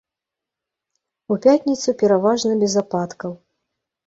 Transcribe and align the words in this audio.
У 1.35 1.37
пятніцу 1.43 1.95
пераважна 2.01 2.57
без 2.65 2.73
ападкаў. 2.83 3.31